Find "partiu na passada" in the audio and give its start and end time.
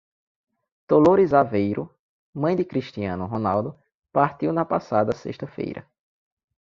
4.11-5.15